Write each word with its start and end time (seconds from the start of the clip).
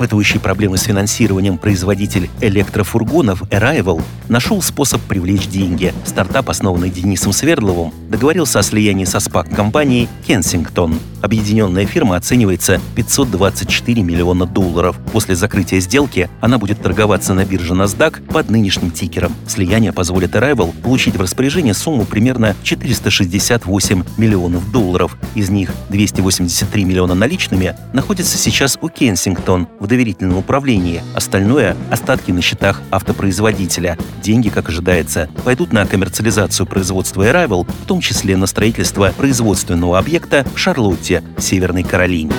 Испытывающий 0.00 0.40
проблемы 0.40 0.78
с 0.78 0.84
финансированием 0.84 1.58
производитель 1.58 2.30
электрофургонов 2.40 3.42
Arrival 3.50 4.02
нашел 4.30 4.62
способ 4.62 5.02
привлечь 5.02 5.46
деньги. 5.46 5.92
Стартап, 6.06 6.48
основанный 6.48 6.88
Денисом 6.88 7.34
Свердловым, 7.34 7.92
договорился 8.08 8.60
о 8.60 8.62
слиянии 8.62 9.04
со 9.04 9.18
SPAC-компанией 9.18 10.08
Kensington. 10.26 10.98
Объединенная 11.20 11.84
фирма 11.84 12.16
оценивается 12.16 12.80
524 12.94 14.02
миллиона 14.02 14.46
долларов. 14.46 14.96
После 15.12 15.36
закрытия 15.36 15.80
сделки 15.80 16.30
она 16.40 16.56
будет 16.56 16.80
торговаться 16.80 17.34
на 17.34 17.44
бирже 17.44 17.74
NASDAQ 17.74 18.26
под 18.32 18.48
нынешним 18.48 18.92
тикером. 18.92 19.34
Слияние 19.46 19.92
позволит 19.92 20.34
Arrival 20.34 20.72
получить 20.80 21.16
в 21.16 21.20
распоряжение 21.20 21.74
сумму 21.74 22.06
примерно 22.06 22.56
468 22.62 24.04
миллионов 24.16 24.72
долларов. 24.72 25.18
Из 25.34 25.50
них 25.50 25.74
283 25.90 26.84
миллиона 26.84 27.14
наличными 27.14 27.76
находятся 27.92 28.38
сейчас 28.38 28.78
у 28.80 28.88
Kensington 28.88 29.66
в 29.78 29.89
доверительном 29.90 30.38
управлении. 30.38 31.02
Остальное– 31.14 31.76
остатки 31.90 32.30
на 32.30 32.40
счетах 32.40 32.80
автопроизводителя. 32.90 33.98
Деньги, 34.22 34.48
как 34.48 34.68
ожидается, 34.68 35.28
пойдут 35.44 35.72
на 35.72 35.84
коммерциализацию 35.84 36.66
производства 36.66 37.28
Arrival, 37.28 37.66
в 37.66 37.86
том 37.86 38.00
числе 38.00 38.36
на 38.36 38.46
строительство 38.46 39.12
производственного 39.16 39.98
объекта 39.98 40.46
в 40.54 40.58
Шарлотте, 40.58 41.22
Северной 41.38 41.82
Каролине. 41.82 42.32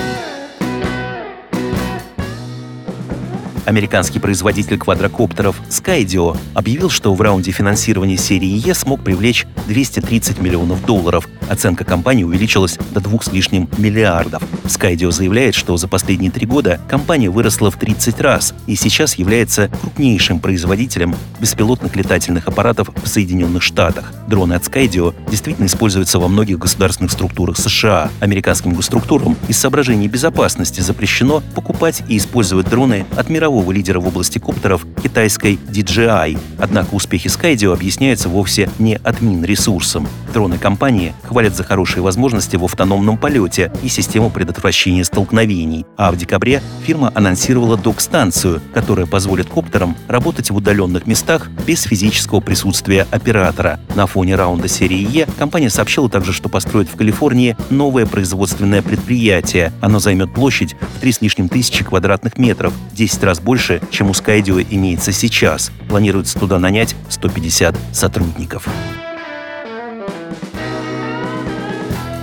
Американский 3.64 4.18
производитель 4.18 4.76
квадрокоптеров 4.76 5.60
Skydio 5.68 6.36
объявил, 6.54 6.90
что 6.90 7.14
в 7.14 7.20
раунде 7.20 7.52
финансирования 7.52 8.16
серии 8.16 8.60
Е 8.66 8.74
смог 8.74 9.02
привлечь 9.02 9.46
230 9.68 10.40
миллионов 10.40 10.84
долларов. 10.84 11.28
Оценка 11.48 11.84
компании 11.84 12.24
увеличилась 12.24 12.76
до 12.92 13.00
двух 13.00 13.22
с 13.22 13.32
лишним 13.32 13.68
миллиардов. 13.78 14.42
Skydio 14.64 15.12
заявляет, 15.12 15.54
что 15.54 15.76
за 15.76 15.86
последние 15.86 16.32
три 16.32 16.44
года 16.44 16.80
компания 16.88 17.30
выросла 17.30 17.70
в 17.70 17.76
30 17.76 18.20
раз 18.20 18.52
и 18.66 18.74
сейчас 18.74 19.14
является 19.14 19.68
крупнейшим 19.80 20.40
производителем 20.40 21.14
беспилотных 21.38 21.94
летательных 21.94 22.48
аппаратов 22.48 22.90
в 23.02 23.06
Соединенных 23.06 23.62
Штатах. 23.62 24.12
Дроны 24.26 24.54
от 24.54 24.64
Skydio 24.64 25.14
действительно 25.30 25.66
используются 25.66 26.18
во 26.18 26.26
многих 26.26 26.58
государственных 26.58 27.12
структурах 27.12 27.56
США. 27.58 28.10
Американским 28.20 28.74
госструктурам 28.74 29.36
из 29.46 29.58
соображений 29.58 30.08
безопасности 30.08 30.80
запрещено 30.80 31.42
покупать 31.54 32.02
и 32.08 32.16
использовать 32.16 32.68
дроны 32.68 33.06
от 33.16 33.30
мировых 33.30 33.51
мирового 33.52 33.72
лидера 33.72 34.00
в 34.00 34.08
области 34.08 34.38
коптеров 34.38 34.86
китайской 35.02 35.58
DJI. 35.68 36.38
Однако 36.58 36.94
успехи 36.94 37.26
Skydio 37.26 37.72
объясняются 37.74 38.30
вовсе 38.30 38.70
не 38.78 38.96
админ-ресурсом. 38.96 40.08
Дроны 40.32 40.56
компании 40.56 41.12
хвалят 41.22 41.54
за 41.54 41.62
хорошие 41.62 42.02
возможности 42.02 42.56
в 42.56 42.64
автономном 42.64 43.18
полете 43.18 43.70
и 43.82 43.88
систему 43.88 44.30
предотвращения 44.30 45.04
столкновений. 45.04 45.84
А 45.98 46.10
в 46.10 46.16
декабре 46.16 46.62
фирма 46.86 47.12
анонсировала 47.14 47.76
док-станцию, 47.76 48.62
которая 48.72 49.04
позволит 49.04 49.48
коптерам 49.48 49.94
работать 50.08 50.50
в 50.50 50.56
удаленных 50.56 51.06
местах 51.06 51.50
без 51.66 51.82
физического 51.82 52.40
присутствия 52.40 53.06
оператора. 53.10 53.78
На 53.94 54.06
фоне 54.06 54.36
раунда 54.36 54.68
серии 54.68 55.06
Е 55.10 55.26
компания 55.38 55.68
сообщила 55.68 56.08
также, 56.08 56.32
что 56.32 56.48
построит 56.48 56.88
в 56.88 56.96
Калифорнии 56.96 57.56
новое 57.68 58.06
производственное 58.06 58.80
предприятие. 58.80 59.72
Оно 59.82 59.98
займет 59.98 60.32
площадь 60.32 60.74
в 60.96 61.00
3 61.00 61.12
с 61.12 61.20
лишним 61.20 61.50
тысячи 61.50 61.84
квадратных 61.84 62.38
метров, 62.38 62.72
10 62.94 63.22
раз 63.24 63.41
больше, 63.42 63.80
чем 63.90 64.10
у 64.10 64.12
Skydio 64.12 64.66
имеется 64.70 65.12
сейчас. 65.12 65.70
Планируется 65.88 66.38
туда 66.38 66.58
нанять 66.58 66.94
150 67.08 67.76
сотрудников. 67.92 68.66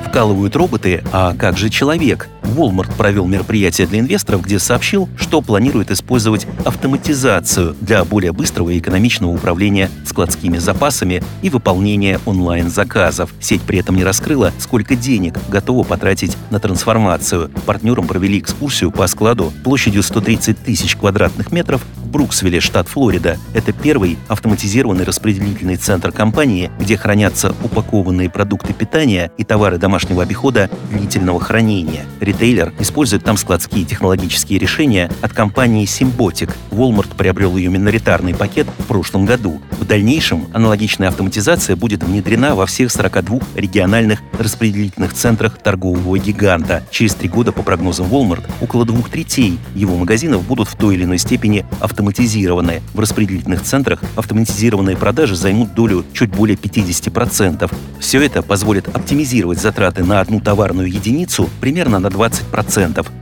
Вкалывают 0.07 0.55
роботы, 0.55 1.03
а 1.11 1.35
как 1.35 1.57
же 1.57 1.69
человек? 1.69 2.27
Walmart 2.59 2.93
провел 2.97 3.25
мероприятие 3.25 3.87
для 3.87 3.99
инвесторов, 3.99 4.41
где 4.41 4.59
сообщил, 4.59 5.07
что 5.15 5.41
планирует 5.41 5.91
использовать 5.91 6.45
автоматизацию 6.65 7.73
для 7.79 8.03
более 8.03 8.33
быстрого 8.33 8.71
и 8.71 8.79
экономичного 8.79 9.31
управления 9.31 9.89
складскими 10.05 10.57
запасами 10.57 11.23
и 11.41 11.49
выполнения 11.49 12.19
онлайн-заказов. 12.25 13.33
Сеть 13.39 13.61
при 13.61 13.79
этом 13.79 13.95
не 13.95 14.03
раскрыла, 14.03 14.51
сколько 14.59 14.97
денег 14.97 15.37
готова 15.47 15.85
потратить 15.85 16.35
на 16.49 16.59
трансформацию. 16.59 17.49
Партнерам 17.65 18.07
провели 18.07 18.39
экскурсию 18.39 18.91
по 18.91 19.07
складу 19.07 19.53
площадью 19.63 20.03
130 20.03 20.57
тысяч 20.61 20.97
квадратных 20.97 21.53
метров 21.53 21.85
в 21.95 22.09
Бруксвилле, 22.09 22.59
штат 22.59 22.89
Флорида. 22.89 23.37
Это 23.53 23.71
первый 23.71 24.17
автоматизированный 24.27 25.05
распределительный 25.05 25.77
центр 25.77 26.11
компании, 26.11 26.71
где 26.77 26.97
хранятся 26.97 27.55
упакованные 27.63 28.29
продукты 28.29 28.73
питания 28.73 29.31
и 29.37 29.45
товары 29.45 29.77
домашнего 29.77 30.23
обихода 30.23 30.69
длительного 30.91 31.39
хранения. 31.39 32.05
Ритейлер 32.49 32.73
использует 32.79 33.23
там 33.23 33.37
складские 33.37 33.85
технологические 33.85 34.57
решения 34.57 35.11
от 35.21 35.33
компании 35.33 35.85
Symbotic. 35.85 36.49
Walmart 36.71 37.15
приобрел 37.15 37.55
ее 37.55 37.69
миноритарный 37.69 38.33
пакет 38.33 38.65
в 38.79 38.85
прошлом 38.85 39.25
году. 39.27 39.61
В 39.79 39.85
дальнейшем 39.85 40.47
аналогичная 40.51 41.09
автоматизация 41.09 41.75
будет 41.75 42.03
внедрена 42.03 42.55
во 42.55 42.65
всех 42.65 42.91
42 42.91 43.39
региональных 43.53 44.23
распределительных 44.39 45.13
центрах 45.13 45.59
торгового 45.59 46.17
гиганта. 46.17 46.81
Через 46.89 47.13
три 47.13 47.29
года, 47.29 47.51
по 47.51 47.61
прогнозам 47.61 48.07
Walmart, 48.07 48.49
около 48.61 48.83
двух 48.83 49.11
третей 49.11 49.59
его 49.75 49.95
магазинов 49.95 50.43
будут 50.43 50.69
в 50.69 50.75
той 50.75 50.95
или 50.95 51.03
иной 51.03 51.19
степени 51.19 51.67
автоматизированы. 51.79 52.81
В 52.95 52.99
распределительных 52.99 53.61
центрах 53.61 54.01
автоматизированные 54.15 54.97
продажи 54.97 55.35
займут 55.35 55.75
долю 55.75 56.03
чуть 56.13 56.31
более 56.31 56.57
50%. 56.57 57.71
Все 57.99 58.23
это 58.23 58.41
позволит 58.41 58.87
оптимизировать 58.87 59.61
затраты 59.61 60.03
на 60.03 60.19
одну 60.19 60.39
товарную 60.39 60.91
единицу 60.91 61.47
примерно 61.61 61.99
на 61.99 62.07
20%. 62.07 62.28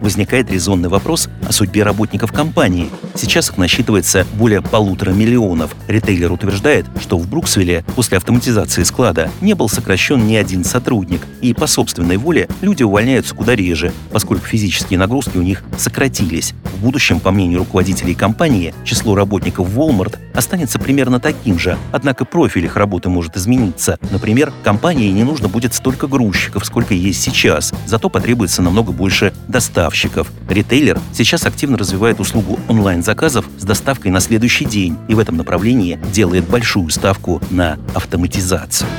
Возникает 0.01 0.51
резонный 0.51 0.89
вопрос 0.89 1.29
о 1.47 1.51
судьбе 1.51 1.83
работников 1.83 2.31
компании. 2.31 2.89
Сейчас 3.15 3.49
их 3.49 3.57
насчитывается 3.57 4.25
более 4.33 4.61
полутора 4.61 5.11
миллионов. 5.11 5.75
Ритейлер 5.87 6.31
утверждает, 6.31 6.85
что 6.99 7.17
в 7.17 7.27
Бруксвилле 7.27 7.83
после 7.95 8.17
автоматизации 8.17 8.83
склада 8.83 9.29
не 9.41 9.53
был 9.53 9.69
сокращен 9.69 10.25
ни 10.27 10.35
один 10.35 10.63
сотрудник, 10.63 11.21
и 11.41 11.53
по 11.53 11.67
собственной 11.67 12.17
воле 12.17 12.47
люди 12.61 12.83
увольняются 12.83 13.35
куда 13.35 13.55
реже, 13.55 13.91
поскольку 14.11 14.45
физические 14.45 14.99
нагрузки 14.99 15.37
у 15.37 15.41
них 15.41 15.63
сократились. 15.77 16.53
В 16.63 16.81
будущем, 16.81 17.19
по 17.19 17.31
мнению 17.31 17.59
руководителей 17.59 18.15
компании 18.15 18.73
число 18.83 19.15
работников 19.15 19.69
Walmart 19.69 20.17
останется 20.33 20.79
примерно 20.79 21.19
таким 21.19 21.57
же, 21.57 21.77
однако 21.91 22.25
профиль 22.25 22.65
их 22.65 22.75
работы 22.75 23.09
может 23.09 23.35
измениться. 23.37 23.97
Например, 24.11 24.53
компании 24.63 25.09
не 25.09 25.23
нужно 25.23 25.47
будет 25.47 25.73
столько 25.73 26.07
грузчиков, 26.07 26.65
сколько 26.65 26.93
есть 26.93 27.21
сейчас, 27.21 27.73
зато 27.85 28.09
потребуется 28.09 28.61
намного 28.61 28.91
больше 28.97 29.33
доставщиков. 29.47 30.29
Ритейлер 30.49 30.99
сейчас 31.13 31.45
активно 31.45 31.77
развивает 31.77 32.19
услугу 32.19 32.59
онлайн-заказов 32.67 33.45
с 33.57 33.63
доставкой 33.63 34.11
на 34.11 34.19
следующий 34.19 34.65
день 34.65 34.97
и 35.07 35.13
в 35.13 35.19
этом 35.19 35.37
направлении 35.37 35.99
делает 36.11 36.49
большую 36.49 36.89
ставку 36.89 37.41
на 37.49 37.77
автоматизацию. 37.93 38.89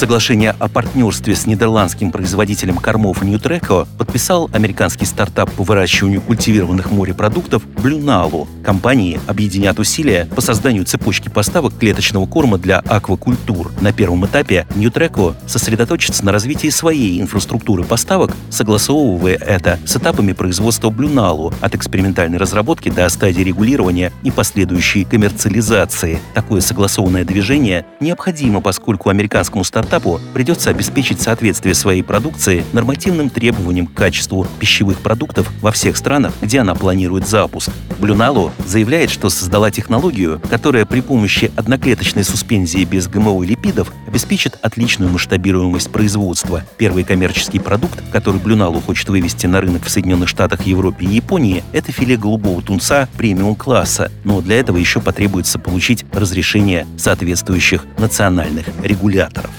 Соглашение 0.00 0.56
о 0.58 0.68
партнерстве 0.68 1.36
с 1.36 1.44
нидерландским 1.44 2.10
производителем 2.10 2.78
кормов 2.78 3.22
Nutreco 3.22 3.86
подписал 3.98 4.48
американский 4.50 5.04
стартап 5.04 5.50
по 5.50 5.62
выращиванию 5.62 6.22
культивированных 6.22 6.90
морепродуктов 6.90 7.66
Blunalu. 7.66 8.48
Компании 8.64 9.20
объединят 9.26 9.78
усилия 9.78 10.26
по 10.34 10.40
созданию 10.40 10.86
цепочки 10.86 11.28
поставок 11.28 11.76
клеточного 11.76 12.24
корма 12.24 12.56
для 12.56 12.78
аквакультур. 12.78 13.72
На 13.82 13.92
первом 13.92 14.24
этапе 14.24 14.66
Nutreco 14.74 15.34
сосредоточится 15.46 16.24
на 16.24 16.32
развитии 16.32 16.70
своей 16.70 17.20
инфраструктуры 17.20 17.84
поставок, 17.84 18.34
согласовывая 18.48 19.34
это 19.34 19.78
с 19.84 19.98
этапами 19.98 20.32
производства 20.32 20.88
Blunalu 20.88 21.52
от 21.60 21.74
экспериментальной 21.74 22.38
разработки 22.38 22.88
до 22.88 23.06
стадии 23.10 23.42
регулирования 23.42 24.14
и 24.22 24.30
последующей 24.30 25.04
коммерциализации. 25.04 26.20
Такое 26.32 26.62
согласованное 26.62 27.26
движение 27.26 27.84
необходимо, 28.00 28.62
поскольку 28.62 29.10
американскому 29.10 29.62
стартапу 29.62 29.89
стартапу 29.90 30.20
придется 30.34 30.70
обеспечить 30.70 31.20
соответствие 31.20 31.74
своей 31.74 32.02
продукции 32.02 32.64
нормативным 32.72 33.28
требованиям 33.28 33.88
к 33.88 33.94
качеству 33.94 34.46
пищевых 34.60 35.00
продуктов 35.00 35.50
во 35.60 35.72
всех 35.72 35.96
странах, 35.96 36.32
где 36.40 36.60
она 36.60 36.76
планирует 36.76 37.26
запуск. 37.26 37.70
Блюналу 37.98 38.52
заявляет, 38.64 39.10
что 39.10 39.30
создала 39.30 39.72
технологию, 39.72 40.40
которая 40.48 40.86
при 40.86 41.00
помощи 41.00 41.50
одноклеточной 41.56 42.22
суспензии 42.22 42.84
без 42.84 43.08
ГМО 43.08 43.42
и 43.42 43.48
липидов 43.48 43.92
обеспечит 44.06 44.58
отличную 44.62 45.10
масштабируемость 45.10 45.90
производства. 45.90 46.62
Первый 46.78 47.02
коммерческий 47.02 47.58
продукт, 47.58 47.98
который 48.12 48.40
Блюналу 48.40 48.80
хочет 48.80 49.08
вывести 49.08 49.46
на 49.46 49.60
рынок 49.60 49.84
в 49.84 49.90
Соединенных 49.90 50.28
Штатах, 50.28 50.66
Европе 50.66 51.04
и 51.06 51.14
Японии, 51.16 51.64
это 51.72 51.90
филе 51.90 52.16
голубого 52.16 52.62
тунца 52.62 53.08
премиум-класса. 53.16 54.12
Но 54.22 54.40
для 54.40 54.60
этого 54.60 54.76
еще 54.76 55.00
потребуется 55.00 55.58
получить 55.58 56.06
разрешение 56.12 56.86
соответствующих 56.96 57.84
национальных 57.98 58.66
регуляторов. 58.84 59.50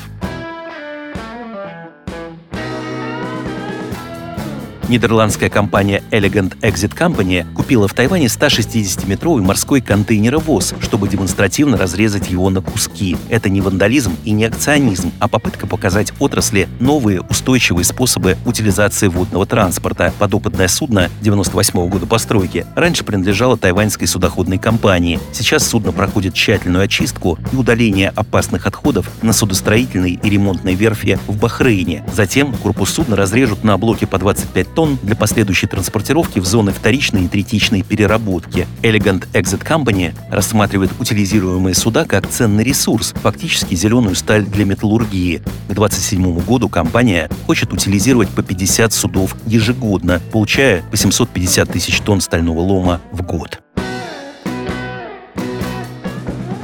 Нидерландская 4.92 5.50
компания 5.50 6.04
Elegant 6.12 6.60
Exit 6.60 6.98
Company 6.98 7.46
купила 7.54 7.88
в 7.88 7.94
Тайване 7.94 8.26
160-метровый 8.26 9.42
морской 9.42 9.80
контейнеровоз, 9.80 10.74
чтобы 10.82 11.08
демонстративно 11.08 11.78
разрезать 11.78 12.30
его 12.30 12.50
на 12.50 12.62
куски. 12.62 13.16
Это 13.30 13.48
не 13.48 13.62
вандализм 13.62 14.18
и 14.26 14.32
не 14.32 14.44
акционизм, 14.44 15.14
а 15.20 15.30
попытка 15.30 15.66
показать 15.66 16.12
отрасли 16.20 16.68
новые 16.82 17.22
устойчивые 17.22 17.86
способы 17.86 18.36
утилизации 18.46 19.08
водного 19.08 19.46
транспорта. 19.46 20.14
Подопытное 20.20 20.68
судно 20.68 21.10
98 21.22 21.88
года 21.88 22.06
постройки 22.06 22.66
раньше 22.76 23.06
принадлежало 23.06 23.56
тайваньской 23.56 24.10
судоходной 24.10 24.58
компании. 24.58 25.22
Сейчас 25.32 25.66
судно 25.66 25.94
проходит 25.94 26.34
тщательную 26.34 26.84
очистку 26.84 27.40
и 27.54 27.56
удаление 27.56 28.10
опасных 28.10 28.68
отходов 28.68 29.10
на 29.22 29.32
судостроительной 29.32 30.20
и 30.22 30.30
ремонтной 30.30 30.76
верфи 30.76 31.18
в 31.28 31.38
Бахрейне. 31.38 32.04
Затем 32.14 32.52
корпус 32.56 32.90
судна 32.90 33.16
разрежут 33.16 33.64
на 33.64 33.78
блоки 33.78 34.04
по 34.04 34.18
25 34.18 34.74
тонн 34.74 34.81
для 35.01 35.16
последующей 35.16 35.68
транспортировки 35.68 36.39
в 36.39 36.45
зоны 36.45 36.72
вторичной 36.72 37.25
и 37.25 37.28
третичной 37.28 37.83
переработки. 37.83 38.68
Elegant 38.81 39.28
Exit 39.33 39.66
Company 39.66 40.13
рассматривает 40.30 40.92
утилизируемые 41.00 41.75
суда 41.75 42.06
как 42.06 42.28
ценный 42.28 42.63
ресурс, 42.63 43.13
фактически 43.22 43.75
зеленую 43.75 44.16
сталь 44.16 44.45
для 44.45 44.66
металлургии. 44.66 45.38
К 45.68 45.74
2027 45.74 46.39
году 46.39 46.69
компания 46.69 47.30
хочет 47.45 47.74
утилизировать 47.74 48.30
по 48.30 48.44
50 48.44 48.92
судов 48.94 49.36
ежегодно, 49.45 50.22
получая 50.31 50.83
по 50.92 50.98
750 50.98 51.72
тысяч 51.72 52.00
тонн 52.01 52.22
стального 52.22 52.60
лома 52.60 53.01
в 53.12 53.22
год. 53.22 53.62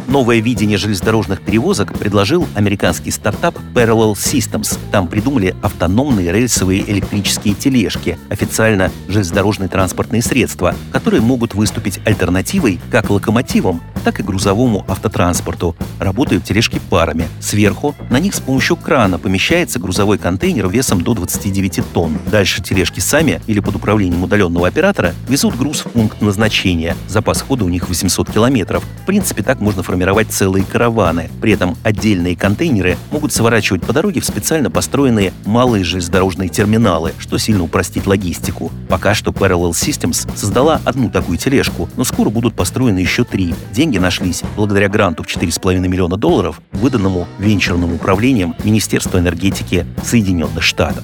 Новое 0.08 0.40
видение 0.40 0.78
железнодорожных 0.78 1.42
перевозок 1.42 1.94
предложил 1.94 2.48
американский 2.56 3.12
стартап 3.12 3.58
Parallel 3.74 4.14
Systems. 4.14 4.80
Там 4.90 5.10
придумали 5.10 5.54
автономные 5.62 6.32
рельсовые 6.32 6.90
электрические 6.90 7.54
тележки, 7.54 8.18
официально 8.30 8.90
железнодорожные 9.10 9.68
транспортные 9.68 10.22
средства, 10.22 10.74
которые 10.94 11.20
могут 11.22 11.56
выступить 11.56 12.00
альтернативой 12.06 12.80
как 12.90 13.10
локомотивам, 13.10 13.82
так 14.08 14.22
и 14.22 14.24
грузовому 14.24 14.86
автотранспорту. 14.88 15.76
Работают 16.00 16.46
тележки 16.46 16.80
парами. 16.90 17.28
Сверху 17.42 17.94
на 18.10 18.22
них 18.22 18.36
с 18.36 18.40
помощью 18.40 18.78
крана 18.78 19.20
помещается 19.20 19.80
грузовой 19.80 20.18
контейнер 20.18 20.70
весом 20.70 21.02
до 21.02 21.14
29 21.14 21.82
тонн. 21.92 22.18
Дальше 22.32 22.64
тележки 22.64 23.02
сами 23.02 23.42
или 23.48 23.60
под 23.60 23.76
управлением 23.76 24.24
удаленного 24.24 24.66
оператора 24.66 25.14
везут 25.28 25.58
груз 25.58 25.82
в 25.82 25.90
пункт 25.90 26.22
назначения. 26.22 26.96
Запас 27.10 27.42
хода 27.42 27.66
у 27.66 27.68
них 27.68 27.90
800 27.90 28.32
километров. 28.32 28.82
В 29.04 29.06
принципе, 29.06 29.44
так 29.44 29.60
можно 29.60 29.84
формировать 29.84 30.32
целые 30.32 30.64
караваны. 30.64 31.30
При 31.42 31.52
этом 31.52 31.76
отдельные 31.84 32.38
контейнеры 32.38 32.96
могут 33.12 33.34
сворачивать 33.34 33.86
по 33.86 33.92
дороге 33.92 34.22
в 34.22 34.26
специально 34.26 34.72
построенные 34.72 35.34
малые 35.44 35.84
железнодорожные 35.84 36.48
терминалы, 36.48 37.12
что 37.20 37.38
сильно 37.38 37.62
упростит 37.62 38.08
логистику. 38.08 38.72
Пока 38.88 39.14
что 39.14 39.32
Parallel 39.32 39.72
Systems 39.72 40.34
создала 40.38 40.80
одну 40.86 41.10
такую 41.10 41.38
тележку, 41.38 41.90
но 41.98 42.06
скоро 42.06 42.30
будут 42.30 42.56
построены 42.56 43.00
еще 43.00 43.26
три. 43.26 43.54
Деньги 43.74 43.97
нашлись 44.00 44.44
благодаря 44.56 44.90
гранту 44.90 45.24
в 45.24 45.28
4,5 45.28 45.80
миллиона 45.80 46.18
долларов, 46.18 46.62
выданному 46.72 47.28
венчурным 47.40 47.94
управлением 47.94 48.56
Министерства 48.64 49.20
энергетики 49.20 49.86
Соединенных 50.04 50.64
Штатов. 50.64 51.04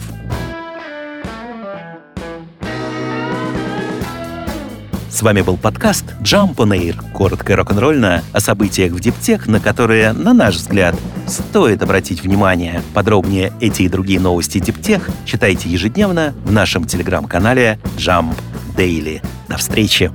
С 5.14 5.22
вами 5.22 5.42
был 5.42 5.58
подкаст 5.58 6.06
Jump 6.22 6.56
on 6.56 6.76
Air, 6.76 6.96
коротко 7.14 7.56
рок-н-ролльно 7.56 8.24
о 8.34 8.40
событиях 8.40 8.94
в 8.94 9.00
Диптех, 9.00 9.46
на 9.46 9.60
которые, 9.60 10.12
на 10.12 10.34
наш 10.34 10.56
взгляд, 10.56 10.96
стоит 11.28 11.84
обратить 11.84 12.24
внимание. 12.24 12.82
Подробнее 12.96 13.54
эти 13.62 13.84
и 13.84 13.90
другие 13.90 14.20
новости 14.20 14.58
Диптех 14.58 15.08
читайте 15.26 15.70
ежедневно 15.70 16.34
в 16.44 16.52
нашем 16.52 16.86
телеграм-канале 16.86 17.80
Jump 17.96 18.34
Daily. 18.76 19.22
До 19.48 19.58
встречи! 19.58 20.12